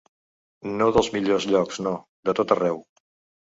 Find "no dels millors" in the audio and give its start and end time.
0.79-1.47